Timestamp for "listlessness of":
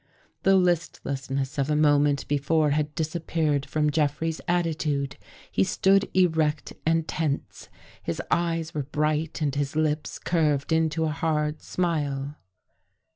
0.55-1.69